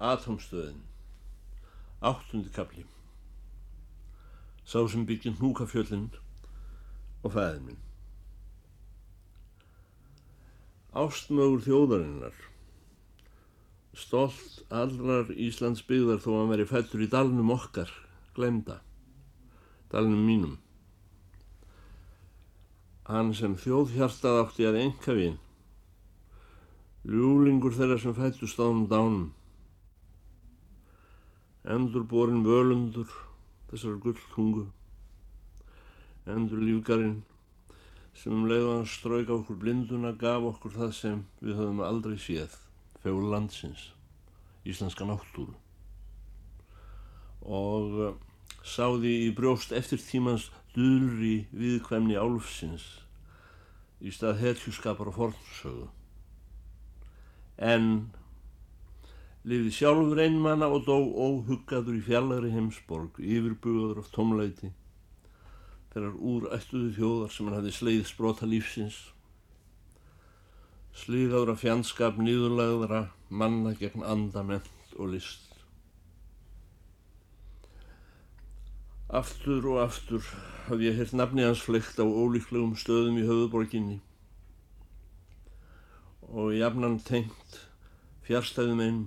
[0.00, 0.80] Atomstöðin
[2.00, 2.86] Áttundi kapli
[4.64, 6.06] Sá sem byggir hnúkafjöllin
[7.20, 7.80] og fæðin minn.
[10.96, 12.36] Ástmögur þjóðarinnar.
[13.92, 17.92] Stolt allrar Íslands byggðar þó að veri fættur í dalnum okkar
[18.38, 18.78] glemda
[19.92, 20.56] dalnum mínum.
[23.10, 25.38] Hann sem þjóðhjartað átti að enga vinn
[27.10, 29.28] Ljúlingur þeirra sem fættust ánum dánum.
[31.64, 33.10] Endur borin völundur
[33.70, 34.66] þessar gulltungu.
[36.30, 37.20] Endur lífgarinn
[38.16, 42.56] sem um leiðan ströyk á okkur blinduna gaf okkur það sem við höfum aldrei séð,
[43.02, 43.90] fegur landsins,
[44.64, 45.54] íslenska náttúru.
[47.40, 48.10] Og uh,
[48.64, 52.88] sáði í brjóst eftir tímans dulri viðkvæmni álfsins
[54.00, 55.88] í stað herkjuskapar og fornsögu
[57.60, 58.10] en
[59.48, 64.72] lifði sjálfur einmanna og dó óhuggaður í fjallagri heimsborg, yfirbugaður af tómleiti,
[65.94, 68.98] þegar úr ættuðu þjóðar sem hann hafði sleið sprota lífsins,
[71.00, 75.46] slíðaður af fjandskap nýðurlegðara manna gegn andament og list.
[79.10, 80.22] Aftur og aftur
[80.68, 83.96] hafði ég hirt nafni hans fleikt á ólíklegum stöðum í höfuborginni
[86.30, 87.56] og jafnan tengt
[88.28, 89.00] fjárstæðum einn.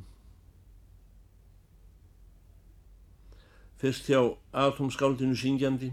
[3.83, 4.21] Fyrst hjá
[4.55, 5.89] atomskáldinu syngjandi,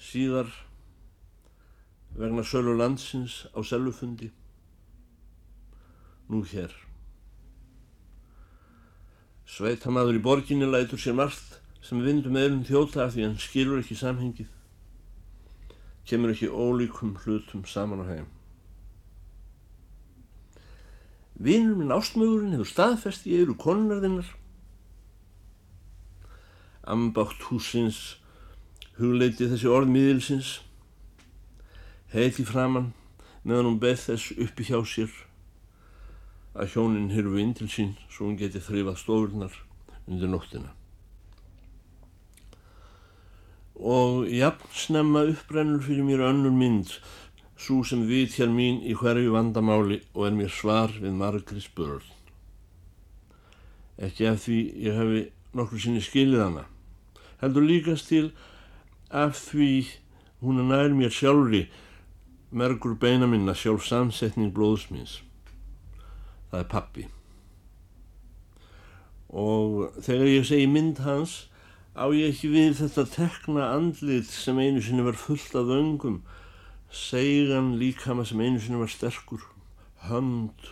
[0.00, 0.46] síðar
[2.16, 4.30] vegna sölu landsins á selvufundi,
[6.32, 6.70] nú hér.
[9.44, 13.96] Sveitamaður í borginni lætur sér margt sem vindum eðlum þjóta af því hann skilur ekki
[14.00, 14.48] samhengið,
[16.08, 18.30] kemur ekki ólíkum hlutum saman á heim.
[21.36, 24.32] Vinnur minn ástmögurinn hefur staðfest í eiru konunarðinnar.
[26.84, 28.18] Ambátt húsins
[28.98, 30.58] hugleiti þessi orð miðilsins,
[32.12, 32.92] heiti framann
[33.42, 35.12] meðan hún beð þess uppi hjá sér
[36.54, 39.56] að hjónin hyrfu inn til sín svo hún geti þrifað stofurnar
[40.06, 40.70] undir nóttina.
[43.74, 46.92] Og jafn snemma upprennur fyrir mér önnur mynd
[47.58, 52.04] svo sem vit hér mín í hverju vandamáli og er mér svar við margri spörl.
[53.98, 55.24] Ekki af því ég hefi
[55.54, 56.64] nokkur sinni skilið hana.
[57.44, 58.30] Heldur líkast til
[59.12, 59.84] af því
[60.40, 61.66] hún er nær mér sjálfri
[62.54, 65.18] mergur beina minna sjálf samsetning blóðsmins.
[66.48, 67.04] Það er pappi.
[69.28, 71.34] Og þegar ég segi mynd hans
[71.92, 76.22] á ég ekki við þetta tekna andlit sem einu sinni var fullt af öngum
[76.94, 79.42] Seigan líkama sem einu sinni var sterkur,
[80.06, 80.68] hönd,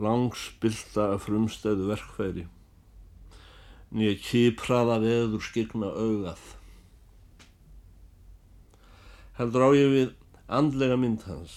[0.00, 2.46] langsbylta af frumstæðu verkfæri,
[3.90, 6.40] nýja kipraða veður skigna augað.
[9.38, 10.10] Heldur á ég við
[10.46, 11.56] andlega mynd hans.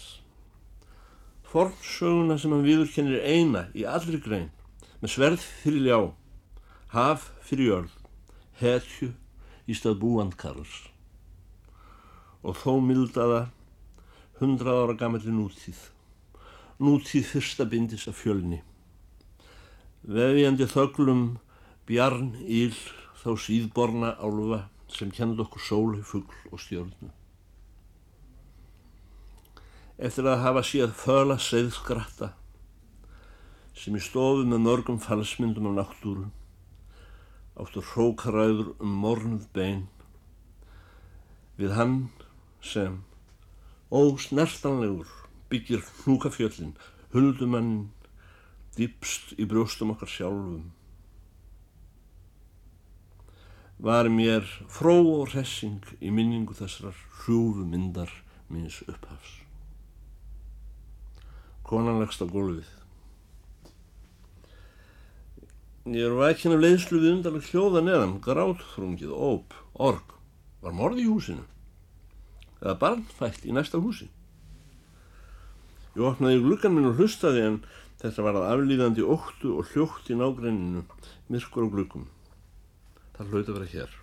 [1.50, 4.50] Fornsöguna sem hann viðurkennir eina í allri grein,
[5.02, 6.00] með sverð fyrir ljá,
[6.96, 7.94] haf fyrir jörð,
[8.62, 9.14] hetju
[9.70, 10.82] í stað búandkarls
[12.44, 13.46] og þó mildaða
[14.42, 15.80] hundrað ára gamalli nútíð.
[16.84, 18.60] Nútíð fyrsta bindis af fjölni.
[20.04, 21.24] Vefjandi þöglum
[21.88, 22.76] bjarn íl
[23.22, 27.10] þá síðborna álfa sem kend okkur sólu, fuggl og stjórnu.
[29.98, 32.34] Eftir að hafa síðan föla segðskratta
[33.78, 36.28] sem í stofu með mörgum falsmyndum af náttúru
[37.60, 39.84] áttur hrókaræður um mornuð bein
[41.58, 41.98] við hann
[42.66, 43.02] sem
[43.94, 45.10] ósnertanlegur
[45.52, 46.74] byggir hnúkafjöllin,
[47.14, 47.92] huldumannin,
[48.74, 50.72] dýpst í brjóstum okkar sjálfum.
[53.84, 58.12] Var mér fró og hressing í minningu þessar hrjúfu myndar
[58.48, 59.42] minns upphafs.
[61.68, 62.70] Konan leggst á gólfið.
[65.92, 70.16] Ég er vækinn af leiðslu við undarleg hljóða neðan, gráðfrungið, óp, org.
[70.64, 71.44] Var morði í húsinu?
[72.64, 74.08] eða barnfætt í næsta húsi.
[75.94, 77.58] Ég opnaði glukkan minn og hlustaði en
[78.02, 80.86] þetta var að aflýðandi óttu og hljótt í nágrenninu,
[81.30, 82.08] myrkur og glukkum.
[83.14, 83.96] Það hlauti að vera hér.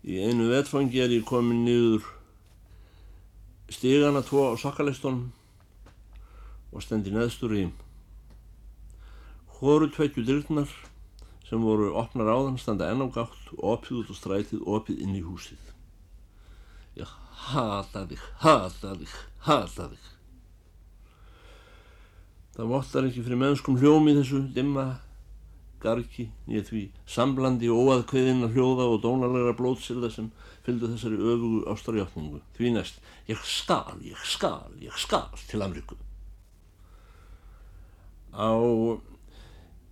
[0.00, 2.06] Í einu vetfangi er ég komin niður
[3.70, 5.28] stígana tvo á sokkalistónum
[6.70, 7.64] og stendi neðstur í
[9.58, 10.70] hóru tveitju dyrknar
[11.48, 15.02] sem voru opnar áðan standa enn á gátt og opið út á strætið og opið
[15.04, 15.60] inn í húsið.
[16.96, 17.10] Ég
[17.50, 20.08] hata þig, hata þig, hata þig.
[22.54, 24.86] Það vottar ekki fyrir mennskum hljómi þessu dimma
[25.82, 30.30] gargi nýja því samblandi óaðkveðina hljóða og dónalega blótsilda sem
[30.66, 32.40] fylgdu þessari öfugu ástarjáttningu.
[32.56, 35.96] Því næst, ég skal, ég skal, ég skal til Amriku.
[38.30, 38.54] Á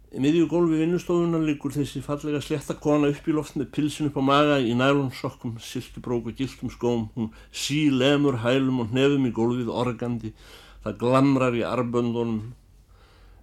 [0.08, 4.22] miðju gólfi vinnustofunar liggur þessi fallega sletta kona upp í loft með pilsin upp á
[4.24, 7.08] maga í nælonsokkum, silkibrók og giltum skóm.
[7.16, 10.32] Hún sílemur hælum og nefum í gólfið organdi.
[10.84, 12.52] Það glamrar í arböndunum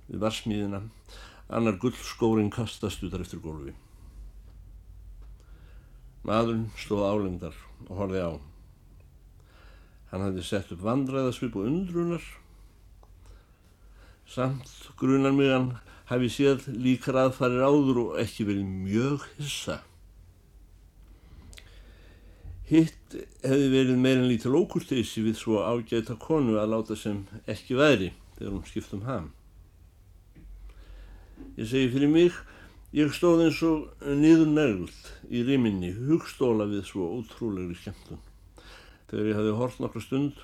[0.08, 0.82] við varsmíðina
[1.50, 3.76] annar gullskórin kastast út eftir gólfi.
[6.26, 8.34] Maðurinn stóð álendar og horfið á.
[10.10, 12.24] Hann hafði sett upp vandræðasvip og undrunar.
[14.26, 15.76] Samt grunar mig hann
[16.10, 19.80] hafi séð líkar aðfarir áður og ekki verið mjög hissa.
[22.66, 23.14] Hitt
[23.46, 28.56] hefði verið meirinn lítil ókurteysi við svo ágæta konu að láta sem ekki væri þegar
[28.56, 29.28] hún skipt um ham.
[31.56, 32.36] Ég segi fyrir mig,
[32.96, 38.20] ég stóð eins og niður nærgult í riminni, hugstóla við svo ótrúlegri skemmtun.
[39.10, 40.42] Þegar ég hafi hort nokkru stund,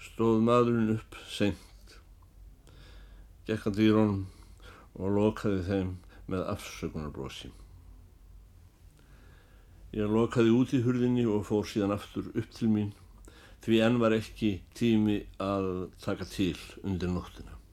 [0.00, 1.98] stóð maðurinn upp seint,
[3.48, 4.24] gekkandi í rónum
[4.94, 5.92] og lokaði þeim
[6.32, 7.50] með afsökunarbrósi.
[9.94, 12.94] Ég lokaði út í hurðinni og fór síðan aftur upp til mín
[13.64, 15.68] því enn var ekki tími að
[16.04, 17.63] taka til undir nóttina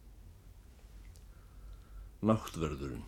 [2.25, 3.07] náttverðurinn.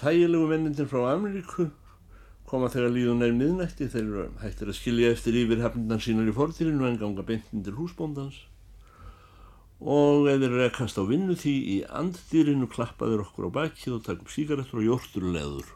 [0.00, 1.68] Þægilegu mennindir frá Ameríku
[2.48, 6.34] koma þegar líðun er miðnætti þeir eru hættir að skilja eftir yfir hefndan sínar í
[6.34, 8.40] forðirinu en ganga beintindir húsbóndans
[9.80, 14.32] og eða rekast á vinnu því í anddýrinu klappaður okkur á bakið og takk upp
[14.32, 15.70] síkaretur og jórturleður.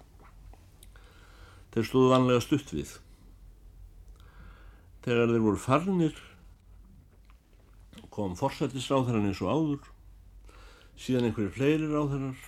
[1.73, 2.91] Þeir stóðu vanlega stutt við.
[5.07, 6.21] Þegar þeir voru farnir
[8.15, 9.94] kom forsættisráðherran eins og áður
[11.01, 12.45] síðan einhverju fleiri ráðherrar,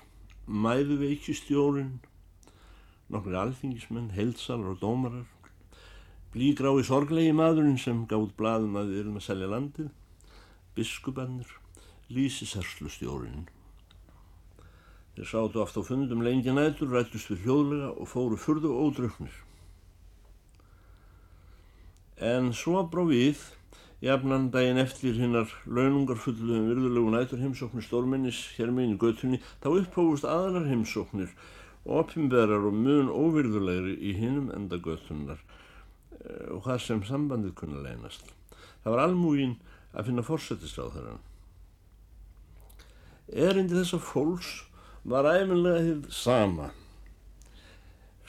[0.46, 1.96] mæðuveikistjórin,
[3.10, 5.26] nokkur alþingismenn, heilsalar og dómarar,
[6.34, 9.90] blígrái sorglegi maðurinn sem gáð blaðum að við erum að selja landið,
[10.76, 11.52] biskupannir,
[12.12, 13.46] lísiserslustjórin.
[15.16, 19.38] Þeir sátu oft á fundum lengi nætur, rættust við hljóðlega og fóru fyrðu ódröknir.
[22.20, 23.40] En svo brá við
[24.04, 29.70] Jafnan daginn eftir hinnar launungarfullu um virðulegu nætur heimsóknir stórmennis hér meginn í göttunni þá
[29.70, 31.31] upphófust aðrar heimsóknir
[31.87, 38.34] opimberar og mun óvirðulegri í hinnum enda göttunnar eh, og hvað sem sambandið kunna leynast.
[38.84, 39.56] Það var almúgin
[39.96, 41.25] að finna fórsetisráðherran.
[43.32, 44.52] Erindi þessa fólks
[45.08, 46.69] var æfinlega hitt sama.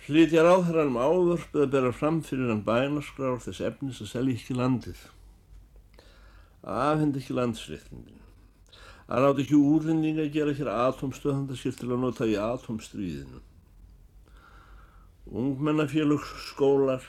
[0.07, 4.55] Flytja ráðherran um áðurpið að bera fram fyrir hann bænaskrár þess efnis að selja ekki
[4.55, 5.05] landið
[6.67, 8.23] afhend ekki landsréttindin
[9.07, 13.43] að láta ekki úrlendinga að gera hér atomstöðandaskil til að nota í atomstríðinu
[15.27, 17.03] ungmennafélug skólar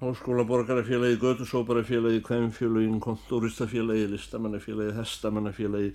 [0.00, 5.92] háskólaborgarafélagi gödusóparafélagi kvemmfélagin kontoristafélagi listamannafélagi hestamannafélagi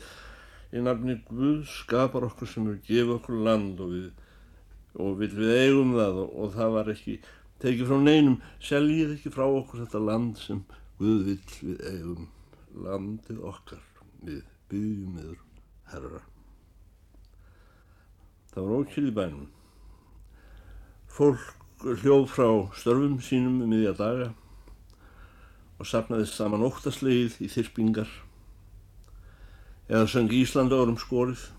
[0.74, 4.12] í nafni Guð skapar okkur sem er gefið okkur land og við,
[5.02, 7.18] og við eigum það og, og það var ekki
[7.64, 8.40] tekið frá neinum
[8.70, 10.66] seljið ekki frá okkur þetta land sem
[11.02, 12.30] Guð vill við eigum
[12.76, 13.84] landið okkar
[14.26, 15.42] við byggjum yfir
[15.92, 16.22] herra.
[18.52, 19.48] Það var ókýrð í bænum.
[21.16, 24.30] Fólk hljóð frá störfum sínum um miðja daga
[25.80, 28.12] og sapnaðist saman óttaslegið í þyrpingar
[29.90, 31.50] eða söng Íslanda árum skorið.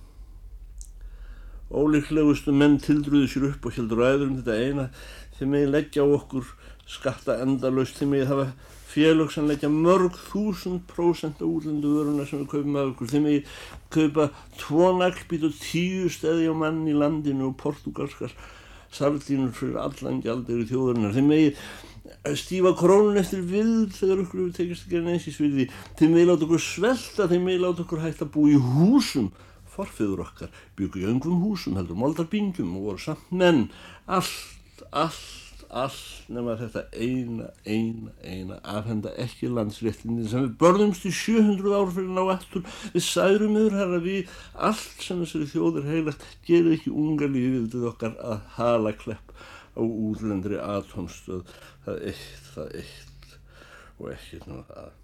[1.66, 4.88] Ólíklegustu menn tildruðu sér upp og heldur ræður um þetta eina
[5.36, 6.50] þegar megin leggja á okkur
[6.86, 8.48] skatta endalust þegar megin hafa
[8.96, 13.10] félög sem leggja mörg þúsund prósent á útlendu vöruna sem við kaupum af okkur.
[13.12, 13.50] Þeim við
[13.92, 18.32] kaupa tvo naglbít og tíu stedi á mann í landinu og portugalskar
[18.96, 21.12] sardínur fyrir allan gjaldir í þjóðurinnar.
[21.16, 21.60] Þeim við
[22.40, 25.68] stífa krónun eftir vild þegar okkur við tekist að gera neins í sviði.
[26.00, 29.32] Þeim við láta okkur svelta, þeim við láta okkur hægt að bú í húsum.
[29.76, 33.66] Forfiður okkar byggu í öngum húsum, heldur moldarbingjum og voru samt menn.
[34.08, 35.45] Allt, allt
[35.76, 41.92] allt nema þetta eina, eina, eina afhenda ekki landsréttindin sem við börðumst í 700 ár
[41.94, 42.64] fyrir ná aftur.
[42.94, 44.34] Við særum yfir herra við
[44.68, 49.34] allt sem þessari þjóður heilagt gerir ekki unga lífið til okkar að hala klepp
[49.76, 51.44] á útlendri atomstöð
[51.84, 53.34] það eitt, það eitt
[53.96, 54.94] og ekki ná það.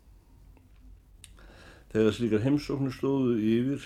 [1.93, 3.85] Þegar slíkar heimsóknir stóðu yfir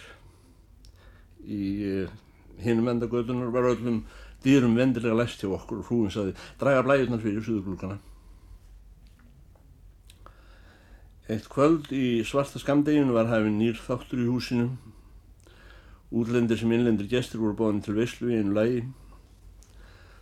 [1.46, 2.14] í eh,
[2.62, 4.04] hinum endagötunar var öllum
[4.44, 7.98] dyrum vendilega læst hjá okkur og hrúin saði draga blæjurnar fyrir suðuglúkana.
[11.26, 14.68] Eitt kvöld í svarta skamdeginu var hafinn nýr þáttur í húsinu.
[16.14, 18.84] Útlendir sem innlendir gestur voru bóðin til veislu í einu lægi.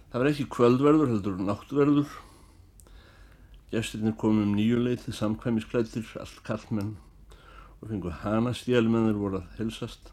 [0.08, 2.14] Það var ekki kvöldverður, heldur náttverður.
[3.74, 6.94] Gesturinn komum um nýjuleitið, samkvæmisklættir, allt kallmenn
[7.82, 10.08] og fengu hana stjálmennir voru að helsast.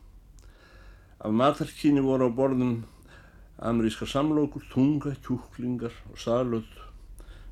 [1.23, 2.81] Af matarkíni voru á borðum
[3.57, 6.71] ameríska samlókur, tunga, kjúklingar og salöld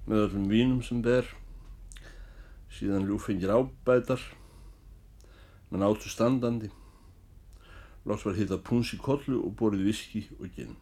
[0.07, 1.27] með öllum vínum sem ber.
[2.71, 4.21] Síðan ljúfengir ábætar
[5.69, 6.69] menn áttu standandi.
[8.05, 10.77] Loks var hittað punns í kollu og borið viski og ginn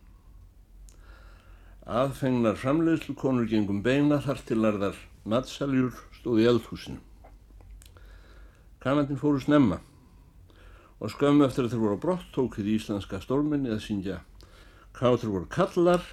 [1.87, 6.99] aðfengnar framleiðslu konur gengum beina þar til larðar matsaljur stóð í eldhúsinu.
[8.83, 9.77] Kanandin fóru snemma
[10.99, 14.17] og skömmu eftir að þeir voru á brott tókið íslenska stólminni að syngja
[14.97, 16.05] kátur voru kallar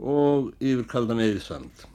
[0.00, 1.88] og yfir kaldan eðisand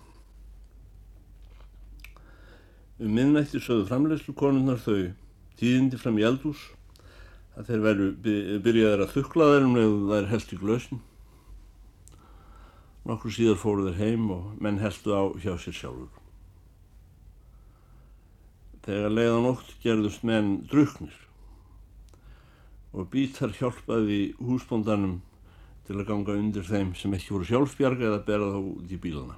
[2.95, 5.09] Um minnætti sögðu framlegslu konunnar þau
[5.59, 6.61] tíðindi fram í eldús
[7.59, 8.05] að þeir veru
[8.63, 11.01] byrjaðir að þukla þeir um nefðu þær held í glösin.
[13.05, 16.23] Nokkur síðar fóru þeir heim og menn heldu á hjá sér sjálfur.
[18.87, 21.19] Þegar leiðan ótt gerðust menn druknir
[22.95, 25.19] og bítar hjálpaði húsbóndanum
[25.85, 29.35] til að ganga undir þeim sem ekki voru sjálfbjarga eða bera þá út í bílana.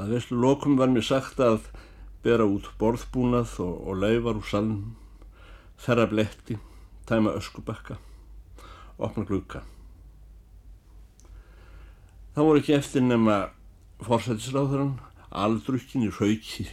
[0.00, 1.66] Að veslu lokum var mér sagt að
[2.24, 4.78] bera út borðbúnað og, og laufar úr salm,
[5.80, 6.56] þerra bletti,
[7.08, 7.98] tæma öskubakka,
[8.96, 9.64] opna glukka.
[12.32, 13.38] Það voru ekki eftir nema
[14.06, 14.96] forsætisráðurann,
[15.30, 16.68] aldrukkin í rauki,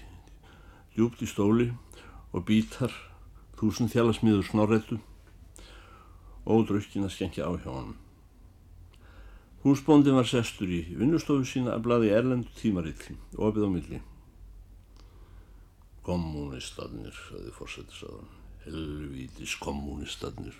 [0.95, 1.71] djúpt í stóli
[2.31, 2.93] og bítar,
[3.59, 5.01] þúsund þjálasmiður snorretu
[6.47, 7.95] og drukkin að skengja á hjá hann.
[9.65, 13.99] Húsbóndin var sestur í vinnustofu sína að blaði erlendu tímarilli, opið á milli.
[16.07, 18.31] Kommunistarnir, saði fórsættisáðan,
[18.63, 20.55] helvítis kommunistarnir.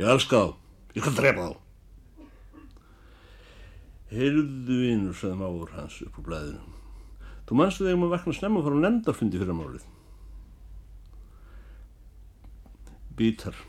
[0.00, 0.50] Ég elska þá,
[0.96, 2.26] ég kann drepa þá.
[4.10, 6.76] Heyrðu vinnur, saði máur hans upp á blæðinu.
[7.46, 9.86] Þú mannstu þegar maður vakna snemma og fara á nendarfundi fyrir málið.
[13.20, 13.66] Bítar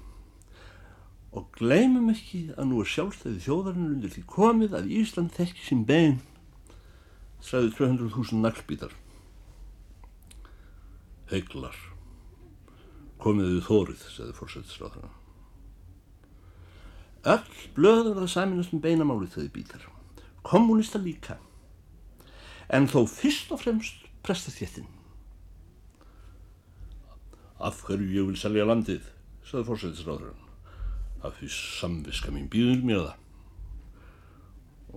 [1.32, 5.86] og gleymum ekki að nú er sjálfstæði þjóðarinn undir því komið að Ísland þekki sín
[5.88, 6.20] bein
[7.42, 8.92] sæði 200.000 naglbítar.
[11.32, 11.78] Heiglar
[13.22, 15.12] komiðið þórið sæði fórsættisráðurna
[17.32, 19.84] Öll blöður það saminast um beinamálið þauði bítar.
[20.42, 21.36] Kommunista líka.
[22.66, 24.90] En þó fyrst og fremst prestaþéttin
[27.62, 29.06] Af hverju ég vil selja landið
[29.46, 30.51] sæði fórsættisráðurna
[31.22, 33.18] af því samviska mín býður mér það.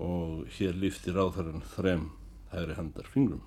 [0.04, 2.08] Og hér liftir áþarann þrem
[2.52, 3.44] hægri handar fingrum.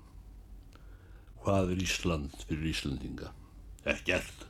[1.42, 3.32] Hvað er Ísland fyrir Íslandinga
[3.88, 4.46] ekkert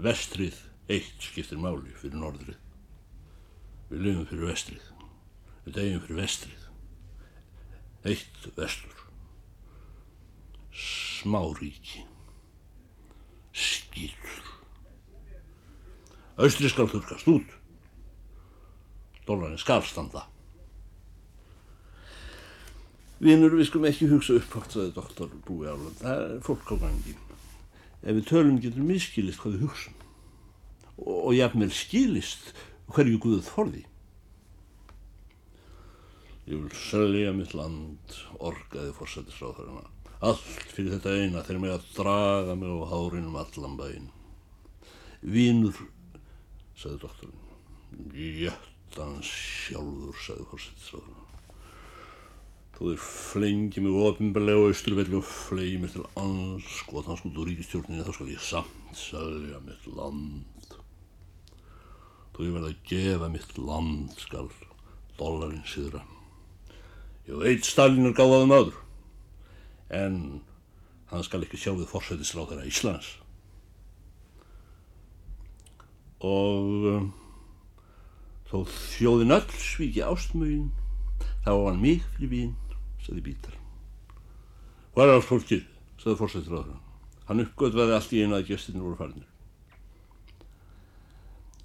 [0.00, 0.56] vestrið
[0.90, 2.58] eitt skiptir máli fyrir norðrið.
[3.90, 4.86] Við lifum fyrir vestrið.
[5.66, 6.68] Við degjum fyrir vestrið.
[8.10, 9.04] Eitt vestur.
[10.70, 12.06] Smáríki.
[13.50, 14.49] Skýrur
[16.38, 17.56] Austri skal þurkast út.
[19.26, 20.26] Dólarinn skal standa.
[23.20, 25.98] Vinnur, við skulum ekki hugsa upp átt, sagði doktor Búi Áland.
[26.00, 27.16] Það er fólk á gangi.
[28.00, 29.98] Ef við tölum getur miskilist hvað við hugsaum.
[31.00, 32.52] Og, og jafnvel skilist
[32.94, 33.84] hverju Guðuð forði.
[36.48, 39.84] Ég vil selja mitt land, orgaði fórsættisráðurina.
[40.24, 44.08] Allt fyrir þetta eina þegar mig að draga mig á hárinum allan bæinn.
[45.20, 45.76] Vinnur
[46.80, 47.48] sagði doktorinn.
[48.16, 51.26] Jöttans sjálfur, sagði fórsettisráðurinn.
[52.80, 58.06] Þú er flengið mig ofinbarlega á austurvelli og flegið mér til anskotans út úr ríkistjórninu
[58.06, 60.78] þá skal ég samt selja mitt land.
[62.32, 64.48] Þú er verið að gefa mitt land, skal
[65.18, 66.00] dollarinn síðra.
[67.28, 68.78] Ég veit Stalin er gáðaðum aður,
[69.92, 70.16] en
[71.12, 73.19] hann skal ekki sjá við fórsettisráðara Íslands
[76.20, 77.08] og um,
[78.50, 80.68] þó þjóðin öll svíki ástmögin
[81.44, 82.54] þá var hann mig fyrir vín
[83.00, 83.56] saði Bítar.
[84.94, 85.66] Hvað er alls fólkið?
[86.00, 86.78] saði fórsættur á það
[87.30, 89.28] hann uppgötvaði allt í einu að gestinu voru farinir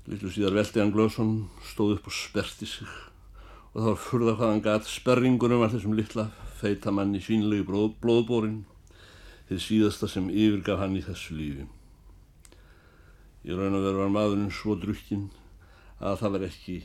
[0.06, 1.32] Lillu síðar veldi hann glöðsson
[1.66, 2.90] stóð upp og sperti sig.
[3.74, 6.28] Og var furða hvað hann gat sperringunum var þessum litla
[6.60, 7.66] feita manni svínlegu
[8.04, 8.60] blóðbórin
[9.50, 11.66] þið síðasta sem yfirgaf hann í þessu lífi
[13.46, 15.28] Í raun og veru var maðurinn svo drukkinn
[16.02, 16.78] að það var ekki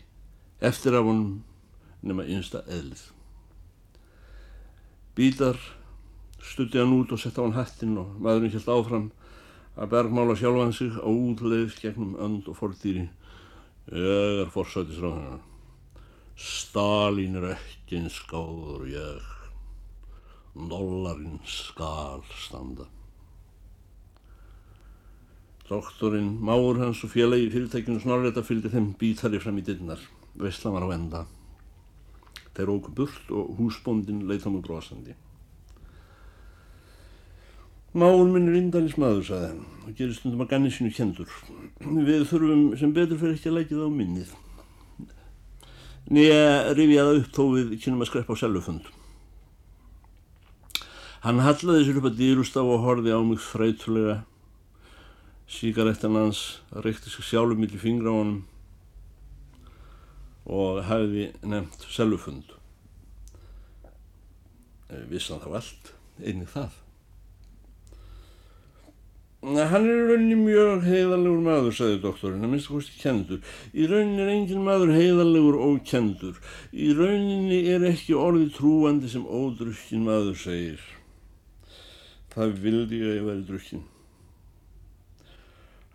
[0.70, 1.38] eftir af honum
[2.04, 3.06] nema einsta eðlið.
[5.16, 5.56] Bítar
[6.44, 9.08] stutti hann út og sett á hann hættin og maðurinn helt áfram
[9.80, 13.08] að bergmála sjálfan sig á útleið gegnum önd og fordýri.
[13.88, 15.40] Ég er forsætisráðan.
[16.36, 19.36] Stalin er ekki eins skáður og ég.
[20.54, 22.88] Dollarinn skal standa.
[25.70, 30.00] Doktorinn, máur hans og félagi í fyrirtækinu snorleita fylgdi þeim bítari fram í dynnar.
[30.34, 31.20] Vestlan var á enda.
[32.56, 35.14] Þeir óku burt og húsbóndin leita mjög brosandi.
[37.94, 41.30] Máur minn er indanis maður, sagði hann, og gerir stundum að ganni sínu kendur.
[41.82, 44.34] Við þurfum sem betur fyrir ekki að lækja það á minnið.
[46.10, 48.90] Nýja rifja það upp þó við kynum að skrepa á selufund.
[51.22, 54.20] Hann hallaði sér upp að dýrústaf og horfi á mig freytulega.
[55.50, 58.44] Síkarettan hans reykti sig sjálfur millir fingra á honum
[60.46, 62.54] og hafiði nefnt selufund.
[65.10, 65.92] Vissan þá allt,
[66.22, 66.78] einnig það.
[69.40, 73.38] Hann er í rauninni mjög heiðalegur maður, sagði doktorinn, að minnst kosti kendur.
[73.72, 76.36] Í rauninni er engin maður heiðalegur og kendur.
[76.76, 80.84] Í rauninni er ekki orði trúandi sem ódrukkin maður segir.
[82.34, 83.88] Það vildi ég að ég væri drukkin.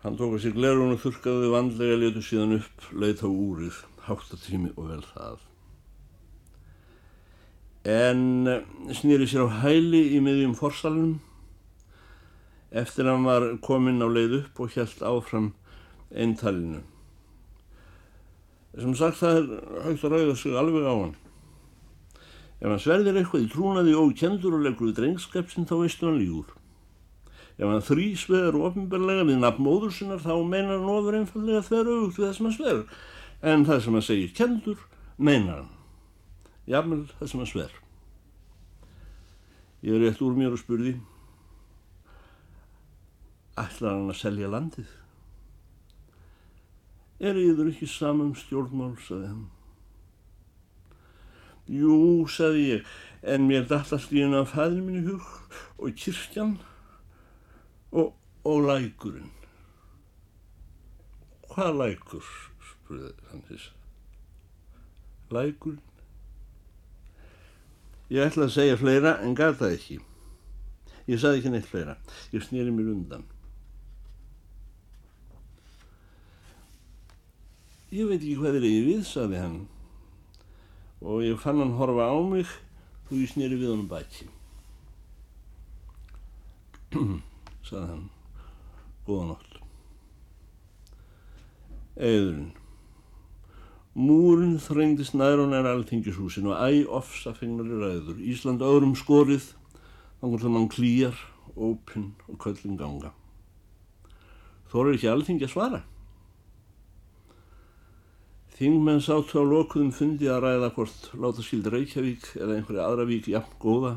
[0.06, 4.68] Hann tók að sér glerun og þurkaði vandlega letu síðan upp, leitt á úrið, háttatími
[4.78, 5.40] og vel það.
[7.90, 8.20] En
[8.94, 11.16] snýri sér á hæli í miðjum forsalunum
[12.70, 15.48] eftir hann var kominn á leið upp og helt áfram
[16.14, 16.84] eintalinu.
[18.78, 21.16] Sem sagt það er hægt að ræða sig alveg á hann.
[22.62, 26.22] Ef hann sverðir eitthvað í trúnaði og kendur og leggur í drengskapsinn þá veistu hann
[26.22, 26.54] lígur.
[27.56, 32.18] Ef hann þrýsveður ofinbarlega við nafn móður sinnar þá meinar hann ofur einfallega þver auðvult
[32.18, 32.84] við það sem hann sver.
[33.40, 34.86] En það sem hann segir kendur
[35.16, 35.74] meinar hann.
[36.68, 37.76] Jáfnvel það sem hann sver.
[39.86, 40.96] Ég er rétt úr mér og spurði
[43.56, 44.88] ætlar hann að selja landið.
[47.24, 49.44] Er yfir ekki samum stjórnmál, saði hann.
[51.72, 52.90] Jú, saði ég,
[53.24, 55.24] en mér dættast í henn að fæði minni hug
[55.80, 56.58] og kirkjan
[57.92, 59.32] og, og lækurinn.
[61.50, 62.26] Hvað lækur,
[62.70, 63.70] spurði hann þess.
[65.32, 65.82] Lækurinn?
[68.10, 69.96] Ég ætla að segja fleira en gata ekki.
[71.10, 71.96] Ég saði ekki neitt fleira.
[72.34, 73.24] Ég snýri mér undan.
[77.94, 79.58] Ég veit ekki hvað er ég við, saði hann.
[81.02, 82.50] Og ég fann hann horfa á mig
[83.06, 84.26] og ég snýri við honum baki.
[87.66, 88.06] saði hann.
[89.06, 89.58] Góða nótt.
[91.96, 92.54] Eðurinn.
[93.96, 98.18] Múrin þrengdist nær og nær alþingishúsin og æ ofsa fengnari ræður.
[98.20, 99.54] Ísland öðrum skorið,
[100.20, 101.20] þannig að mann klýjar,
[101.56, 103.14] ópinn og köllin ganga.
[104.68, 105.80] Þó er ekki alþingi að svara.
[108.56, 113.26] Þingmenn sátu á lokuðum fundi að ræða hvort láta skildi Reykjavík eða einhverja aðra vík
[113.28, 113.96] jafn góða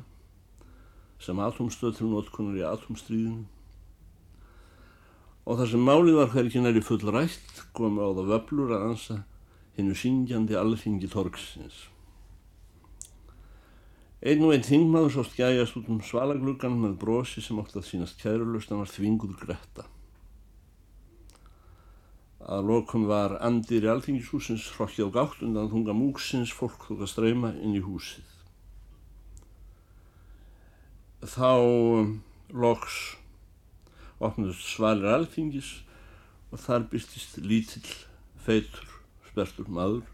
[1.19, 3.45] sem atomstöð til notkunar í atomstríðinu.
[5.49, 9.15] Og þar sem málið var hverjir næri full rætt kom á það vöblur að ansa
[9.79, 11.87] hinnu syngjandi alþingi torgsins.
[14.19, 18.19] Einn og einn þingmaður sást gæjast út um svalagluggan með brosi sem átt að sínast
[18.21, 19.85] kærulust en var þvinguður gretta.
[22.43, 27.11] Að lokum var andir í alþingishúsins hrokkið á gátt undan þunga múksins fólk þók að
[27.13, 28.27] streyma inn í húsið.
[31.23, 31.49] Þá
[32.53, 32.99] loks
[34.19, 35.73] opnust svalir alþingis
[36.51, 37.91] og þar byrstist lítill,
[38.43, 38.87] feitur,
[39.29, 40.07] spertur maður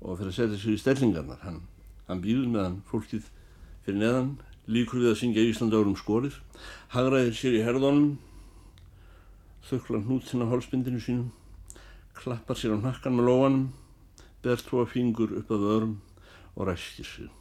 [0.00, 1.40] og fyrir að setja sér í stellingarnar.
[1.42, 1.62] Hann,
[2.06, 3.26] hann býður meðan fólkið
[3.84, 4.30] fyrir neðan,
[4.68, 6.38] líkur við að syngja Íslanda árum skorið,
[6.94, 8.16] hagraðir sér í herðunum
[9.68, 11.32] þöklar hnútin á hálsbindinu sínum,
[12.16, 13.66] klappar sér á nakkan með lóanum,
[14.42, 15.98] ber tvo fingur upp að vörum
[16.54, 17.34] og ræskir sér.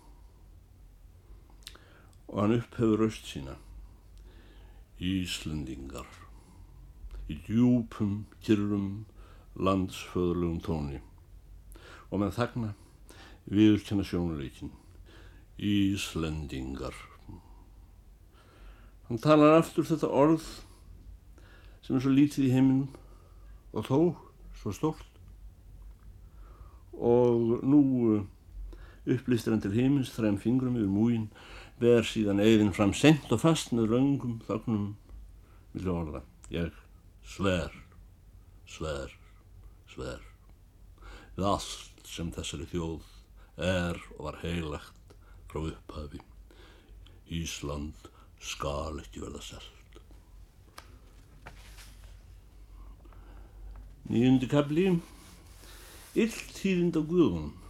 [2.27, 3.55] Og hann upphefur raust sína.
[4.97, 6.07] Íslendingar,
[7.29, 9.05] í djúpum, kyrrum,
[9.53, 11.01] landsföðurlegum tóni.
[12.09, 12.71] Og með þagna
[13.45, 14.71] viðurkenna sjónuleikin.
[15.57, 16.97] Íslendingar.
[19.07, 20.47] Hann talar aftur þetta orð
[21.85, 22.89] sem er svo lítið í heiminum
[23.71, 23.99] og þó
[24.57, 25.21] svo stórt
[26.97, 27.79] og nú
[29.07, 31.29] upplýstir hann til heimins þræm fingrum yfir múin
[31.81, 34.87] ber síðan eigðin fram sent og fast með röngum þagnum
[35.75, 36.21] vilja orða.
[36.49, 36.73] Ég
[37.27, 37.73] sver,
[38.65, 39.13] sver,
[39.91, 40.23] sver.
[41.37, 43.05] Við allt sem þessari þjóð
[43.67, 45.15] er og var heilagt
[45.51, 46.21] frá upphafi.
[47.27, 48.09] Ísland
[48.39, 49.73] skal ekki verða selt.
[54.07, 54.87] Nýjundi kapli,
[56.15, 57.66] illtíðind á Guðunum.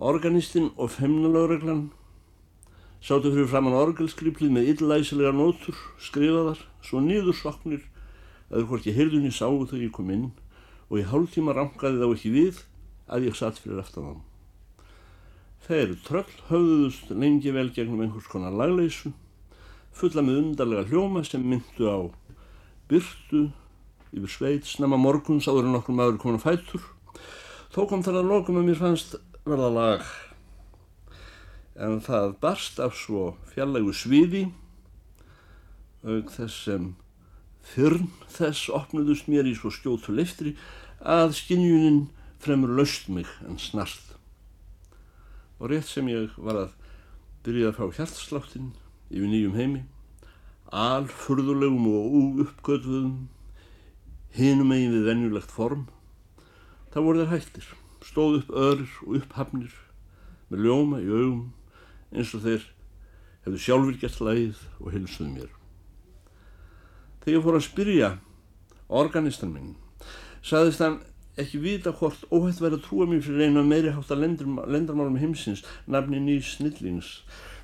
[0.00, 1.90] Organistinn og femnalögreglan
[3.04, 7.82] sáttu fyrir framann orgelskriplið með illæsilega nótur skrifaðar svo niður soknir
[8.48, 10.30] að þú hvorki heyrðunni sáu þau ég kom inn
[10.88, 12.64] og í hálftíma rangaði þá ekki við
[13.12, 14.14] að ég satt fyrir aftan á.
[15.68, 19.12] Þeir tröll höfðuðust lengi vel gegnum einhvers konar lagleysu
[19.92, 22.08] fulla með undarlega hljóma sem myndu á
[22.88, 23.50] byrtu
[24.16, 26.88] yfir sveit snemma morguns áður en okkur maður komin að fætur
[27.74, 30.06] þó kom það að lokum að mér fannst verða lag.
[31.80, 34.44] En það barst af svo fjarlægu sviði
[36.04, 36.90] auk þess sem
[37.72, 40.54] fyrn þess opnuðust mér í svo skjótu leiftri
[41.00, 42.06] að skinnjunin
[42.40, 44.16] fremur laust mig en snart
[45.60, 46.76] og rétt sem ég var að
[47.44, 48.70] byrja að fá hjartsláttin
[49.12, 49.82] yfir nýjum heimi
[50.70, 53.14] alfurðulegum og úuppgötuðum
[54.36, 55.88] hinum eigin við venjulegt form,
[56.94, 57.70] það voru þeir hættir,
[58.06, 59.74] stóð upp öður og upphafnir
[60.50, 61.42] með ljóma í augum
[62.10, 62.64] eins og þeir
[63.44, 65.52] hefðu sjálfur gert lægið og hilsuð mér.
[67.20, 68.10] Þegar ég fór að spyrja
[69.00, 69.76] organistan minn,
[70.42, 70.98] saðist hann
[71.40, 75.62] ekki vita hvort óhætt verið að trúa mér fyrir einu meiri hátt að lendarmálum heimsins,
[75.86, 77.20] nafni nýs snillings,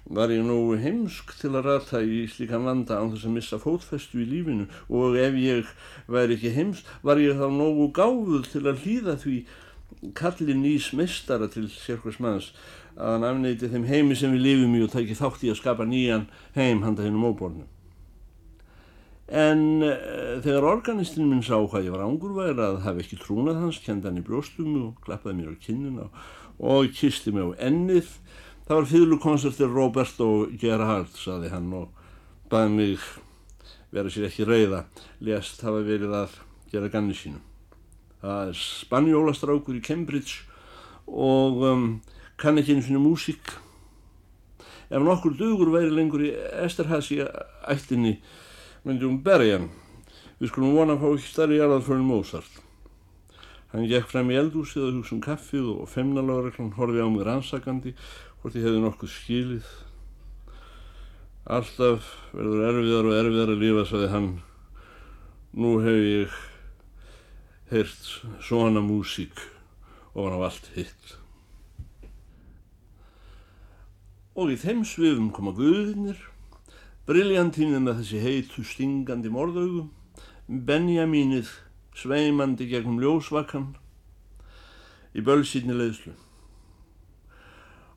[0.07, 4.20] var ég nú heimsk til að rata í slíkan vanda án þess að missa fótfestu
[4.22, 5.72] í lífinu og ef ég
[6.07, 9.37] væri ekki heimsk var ég þá nógu gáfuð til að hlýða því
[10.18, 12.51] kallin ís mestara til sérkværs manns
[12.96, 15.88] að hann afneiti þeim heimi sem við lifum í og tæki þátt í að skapa
[15.88, 17.66] nýjan heim handa hennum óbornu.
[19.27, 23.83] En uh, þegar organistinn minn sá hvað ég var ángur að hafa ekki trúnað hans,
[23.83, 26.11] kenda hann í brjóstum og klappaði mér á kinnina
[26.57, 28.14] og kisti mig á ennið
[28.66, 32.01] Það var fýðlukonsertir Roberto Gerhard, saði hann og
[32.51, 33.05] baði mig
[33.94, 34.81] vera sér ekki reyða,
[35.22, 36.35] lest hafa verið að
[36.72, 37.38] gera ganni sínu.
[38.22, 40.44] Það er spanjólastrákur í Cambridge
[41.07, 41.87] og um,
[42.40, 43.55] kann ekki eins og músík.
[44.90, 46.33] Ef nokkur dugur væri lengur í
[46.64, 47.22] Esterhazy
[47.68, 48.16] ættinni
[48.87, 49.70] myndi hún berja hann.
[50.40, 52.62] Við skulum vona að fá ekki starri jarðað fyrir Mozart.
[53.72, 57.96] Hann gekk frem í eldúsið og hugsa um kaffið og femnalagreglan horfið á mig rannsakandi
[58.40, 59.74] hvort ég hefði nokkuð skilið
[61.46, 64.29] alltaf verður erfiðar og erfiðar að lífa sagði hann
[65.55, 66.38] nú hef ég
[67.70, 68.11] heyrt
[68.46, 69.40] svona músík
[70.14, 71.16] ofan á allt hitt.
[74.37, 76.20] Og í þeim svifum koma guðinir
[77.09, 79.90] briljantínið með þessi heitu stingandi morðaugum
[80.46, 81.48] Benjamínið
[81.98, 83.72] sveimandi gegnum ljósvakkan
[85.16, 86.12] í bölsýtni leiðslu.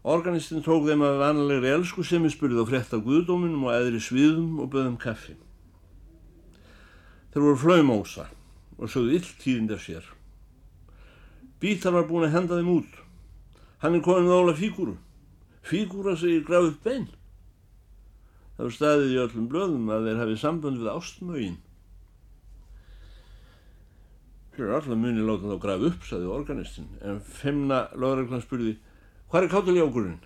[0.09, 4.01] Organistinn tók þeim að vanalegri elsku sem við spurðið á frett af guðdóminum og eðri
[4.01, 5.35] sviðum og böðum kaffi.
[7.29, 8.25] Þeir voru flaumósa
[8.79, 10.09] og sögðu ill tíðind af sér.
[11.59, 12.99] Bítar var búin að henda þeim út.
[13.83, 14.97] Hann er komin með óla fígúru.
[15.67, 17.09] Fígúra segir gráð upp bein.
[18.55, 21.59] Það var staðið í öllum blöðum að þeir hafið sambönd við ástmögin.
[24.55, 28.77] Fyrir allar muni láta þá gráð upp, saði organistinn, en femna lögreglan spurði
[29.29, 30.17] Hvað er kátuljókurinn?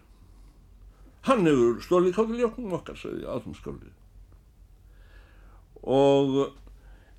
[1.28, 3.92] Hann hefur stólið kátuljóknum okkar, sagði átumskálið.
[5.84, 6.38] Og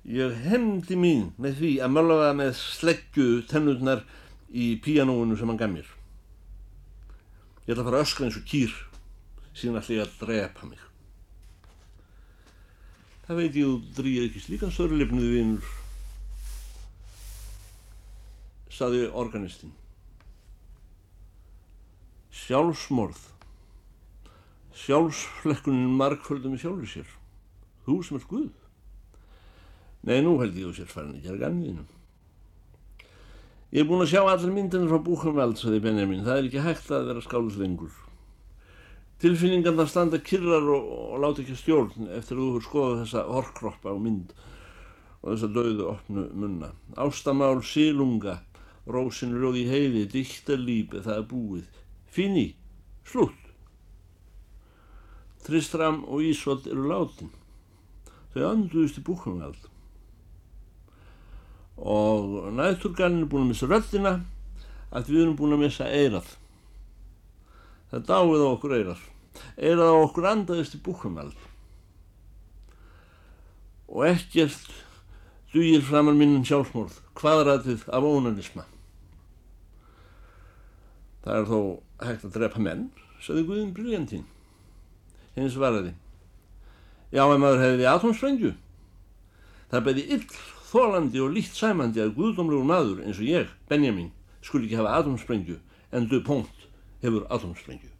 [0.05, 4.03] ég hefndi mín með því að málaða með sleggju tennurnar
[4.53, 5.87] í píanóinu sem hann gaf mér.
[7.65, 8.75] Ég ætla að fara að öskra eins og kýr,
[9.57, 10.83] síðan ætla ég að drepa mig.
[13.25, 15.73] Það veit ég og drýir ekki slíkan sörlefnið vinnur,
[18.75, 19.73] saði organistinn
[22.35, 23.21] sjálfsmorð
[24.75, 27.13] sjálfsflekkunin markföldum í sjálfur sér
[27.85, 28.64] þú sem er Guð
[30.05, 31.85] nei nú held ég þú sér farin að gera ganniðinu
[33.75, 36.91] ég er búin að sjá allir myndinu frá Búkhamveld saði Benjamin, það er ekki hægt
[36.95, 37.93] að vera skálus lengur
[39.23, 43.93] tilfinningarna standa kyrrar og, og láta ekki stjórn eftir að þú hefur skoðað þessa horkroppa
[43.93, 44.35] á mynd
[45.21, 48.39] og þessa döðu opnu munna ástamál sílunga
[48.85, 51.81] rósin rjóði heiði, diktalípi, það er búið
[52.15, 52.53] Fíni,
[53.03, 53.41] slútt.
[55.43, 57.33] Tristram og Ísvald eru látin.
[58.31, 59.65] Þau anduðist í búknumveld.
[61.77, 64.13] Og nætturgalinn er búin að missa röldina
[64.95, 66.29] að við erum búin að missa eirað.
[67.91, 69.03] Það dáið á okkur eirað.
[69.59, 71.35] Eirað á okkur andaðist í búknumveld.
[73.91, 74.71] Og ekkert
[75.53, 78.65] dugir framar minnum sjálfsmórð, hvaðrætið af ónanisma.
[81.23, 81.59] Það er þó
[82.05, 82.89] hægt að drepa menn
[83.23, 84.25] saði Guðin Briljantín.
[85.35, 85.93] Hins varaði.
[87.13, 88.51] Já, ef maður hefði atomsprengju.
[89.71, 90.27] Það beði ill,
[90.75, 94.11] þólandi og líkt sæmandi að guðdómlegur maður eins og ég, Benjamin,
[94.43, 95.59] skul ekki hafa atomsprengju
[95.95, 96.65] en DuPont
[97.03, 97.91] hefur atomsprengju.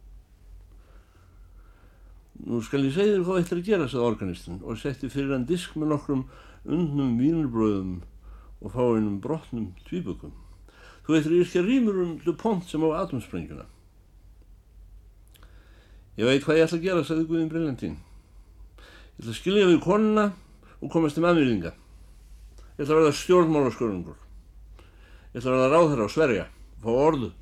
[2.46, 5.32] Nú skal ég segja þér hvað þetta er að gera, sagði organistinn og setti fyrir
[5.32, 6.26] hann disk með nokkrum
[6.66, 7.94] undnum vínurbröðum
[8.60, 10.34] og fáinnum brotnum tvíbökum.
[11.06, 13.64] Þú veitur, ég er ekki að rýmur um DuPont sem á atomsprengjuna.
[16.16, 17.96] Ég veit hvað ég ætla að gera, sagði Guðin Briljantín.
[17.96, 20.30] Ég ætla að skilja við konuna
[20.82, 21.72] og komast til maðurýðinga.
[22.76, 24.20] Ég ætla að verða stjórnmálaskörungur.
[25.32, 26.46] Ég ætla að verða ráðherra á Sverja
[26.82, 27.32] fá orðu.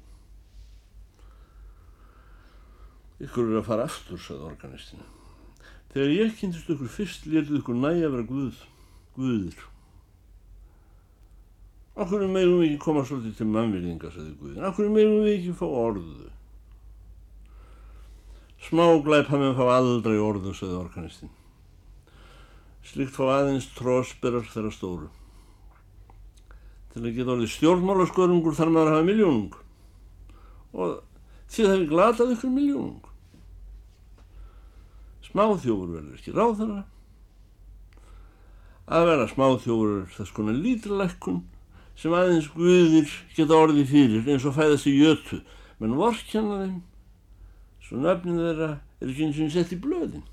[3.24, 5.06] Ykkur eru að fara aftur, sagði organistinu.
[5.94, 8.62] Þegar ég kynntist ykkur fyrst létið ykkur næja að vera guð,
[9.18, 9.66] guðir.
[11.94, 14.64] Akkur meðum við ekki koma svolítið til mannverðinga, sagði guðin.
[14.66, 16.30] Akkur meðum við ekki fá orðu.
[18.64, 21.34] Smá glæpa með að fá aldrei orðu, sagði organistin.
[22.84, 25.12] Slikt fá aðeins trósberar þeirra stóru.
[26.94, 29.54] Til að geta orðið stjórnmálaskörungur þarf maður að hafa miljónung.
[30.74, 30.92] Og
[31.50, 33.08] það hefur glatað ykkur miljónung.
[35.26, 36.84] Smáþjófur verður ekki ráð þeirra.
[38.94, 41.42] Að vera smáþjófur er þess konar lítilekkun
[41.98, 45.40] sem aðeins guðir geta orðið fyrir eins og fæðast í jötu,
[45.80, 46.78] menn vorkjanna þeim,
[47.82, 50.24] svo nöfnin þeirra er ekki eins og sett í blöðin.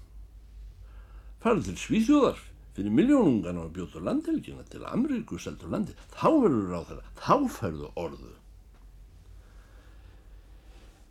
[1.42, 2.42] Farðu til Svíþjóðar
[2.76, 7.36] fyrir miljónungan á að bjóta landhelgina til Ameríku seldur landi, þá verður ráð þeirra, þá
[7.58, 8.36] færðu orðu.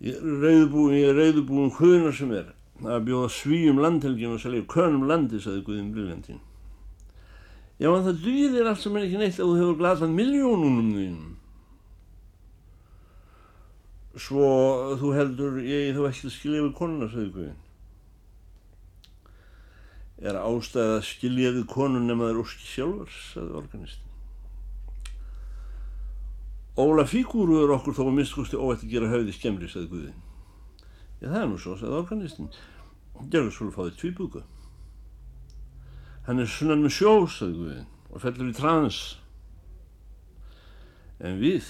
[0.01, 5.61] Ég er reyðbúin hvuna sem er að bjóða svíum landhelgjum og selja könum landi, saði
[5.66, 6.40] Guðin Briljantín.
[7.81, 11.37] Já, en það dýðir allt sem er ekki neitt að þú hefur glatað miljónunum þínum.
[14.20, 14.49] Svo
[15.01, 17.61] þú heldur, ég þú ekki að skilja við konuna, saði Guðin.
[20.20, 24.11] Er ástæðið að skilja við konun nema er óski sjálfur, saði organistin.
[26.80, 30.20] Óla fígúru er okkur þó að mistkusti óætt að gera höfði skemmri, sagði Guðin.
[31.20, 32.50] Já, það er nú svo, sagði organistin.
[33.33, 34.42] Gerður svolítið fáið tvíbúku.
[36.28, 39.00] Hann er sunnan með sjó, sagði Guðin, og fellur í trans.
[41.20, 41.68] En við,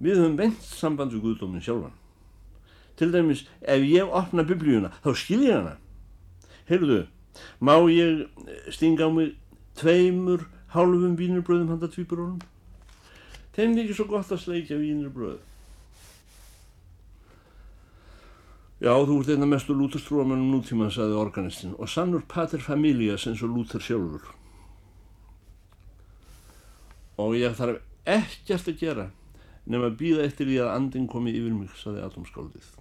[0.00, 1.96] við höfum beint samband við Guðdómin sjálfan.
[2.96, 5.76] Til dæmis, ef ég opna biblíuna, þá skil ég hana.
[6.68, 7.04] Heyrðu,
[7.60, 8.26] má ég
[8.72, 9.36] stinga á mig
[9.78, 12.42] tveimur hálfum vínurbröðum handa tvíburónum?
[13.52, 15.40] Þeim er ekki svo gott að sleikja vínurbröð.
[18.82, 23.52] Já, þú ert einna mestu lúturstrúamennum nútíma, saði organistinn, og sannur pater familias eins og
[23.54, 24.24] lútur sjálfur.
[27.22, 29.10] Og ég þarf ekkert að gera
[29.70, 32.72] nema að býða eftir því að andin komi yfir mig, saði atomskáldið.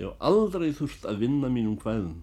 [0.00, 2.18] Ég hef aldrei þurft að vinna mínum hvæðum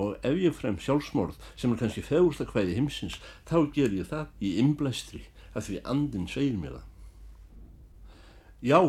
[0.00, 3.16] og ef ég frem sjálfsmorð sem er kannski fegursta hvæði heimsins,
[3.48, 6.86] þá ger ég það í imblæstri af því andin segir mér það.
[8.60, 8.80] Já,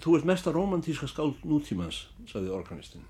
[0.00, 3.04] þú ert mesta romantíska skáld nútímans, saði organistinn.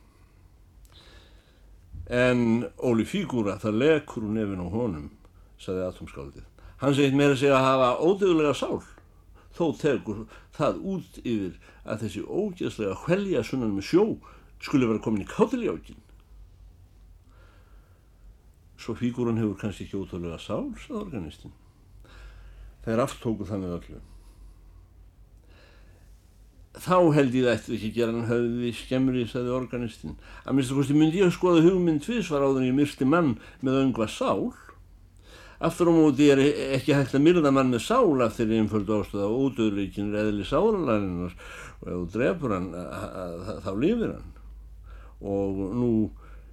[2.09, 5.11] En Óli Fígúra, það lekur úr nefin á honum,
[5.61, 6.47] saði atomskáldið.
[6.81, 8.81] Hann segit meira sig að hafa ódögulega sál.
[9.53, 10.25] Þó tegur
[10.57, 14.05] það út yfir að þessi ógeðslega hvelja sunnan með sjó
[14.62, 15.99] skulle vera komin í kátiljákin.
[18.79, 21.57] Svo Fígúran hefur kannski ekki ódögulega sál, saði organistinn.
[22.85, 23.99] Þeir aftóku þannig öllu.
[26.79, 30.14] Þá held ég þetta ekki gera hann höfði skemmri, sagði organistinn.
[30.44, 33.35] Að minnst að kosti myndi ég að skoða hugmynd tvísvar áður en ég myrsti mann
[33.66, 34.53] með öngva sál.
[35.59, 36.38] Aftur á móti er
[36.79, 40.47] ekki hægt að myrða mann með sál af þeirri einföldu ástöða og ódöðleikin er eðli
[40.47, 42.68] sálarinnar og ef þú drefur hann
[43.66, 44.38] þá lifir hann.
[45.21, 45.91] Og nú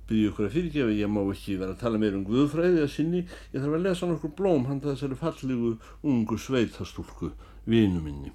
[0.10, 3.26] byrju ykkur að fyrirgefa, ég má ekki vera að tala meira um guðfræði að sinni,
[3.54, 5.76] ég þarf að lesa nokkur blóm handa þessari fallegu
[6.06, 7.32] ungu sveitastúlku
[7.66, 8.34] vinu minni.